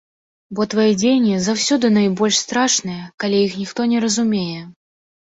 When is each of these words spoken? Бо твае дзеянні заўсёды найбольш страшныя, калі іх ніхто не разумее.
Бо 0.59 0.65
твае 0.73 0.85
дзеянні 1.01 1.35
заўсёды 1.49 1.93
найбольш 1.99 2.41
страшныя, 2.47 3.07
калі 3.23 3.47
іх 3.47 3.63
ніхто 3.63 3.81
не 3.97 4.05
разумее. 4.09 4.61